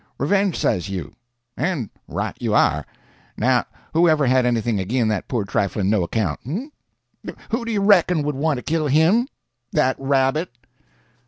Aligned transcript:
Revenge, 0.17 0.55
says 0.57 0.89
you; 0.89 1.13
and 1.55 1.91
right 2.07 2.35
you 2.39 2.55
are. 2.55 2.87
Now 3.37 3.65
who 3.93 4.09
ever 4.09 4.25
had 4.25 4.47
anything 4.47 4.79
agin 4.79 5.09
that 5.09 5.27
poor 5.27 5.45
trifling 5.45 5.91
no 5.91 6.01
account? 6.01 6.39
Who 6.43 7.65
do 7.65 7.71
you 7.71 7.81
reckon 7.81 8.23
would 8.23 8.33
want 8.35 8.57
to 8.57 8.63
kill 8.63 8.87
him?—that 8.87 9.95
rabbit!" 9.99 10.49